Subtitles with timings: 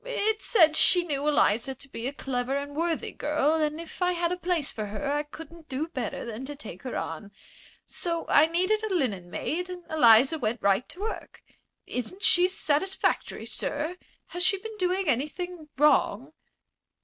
[0.03, 4.13] "It said she knew Eliza to be a clever and worthy girl, and if I
[4.13, 7.31] had a place for her I couldn't do better than take her on.
[7.85, 11.43] So I needed a linen maid and Eliza went right to work.
[11.85, 13.97] Isn't she satisfactory, sir?
[14.29, 16.33] Has she been doing anything wrong?"